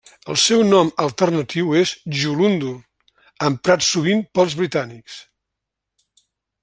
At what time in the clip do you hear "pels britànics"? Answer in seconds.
4.39-5.21